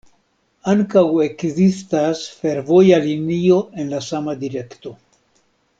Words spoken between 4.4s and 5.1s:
direkto.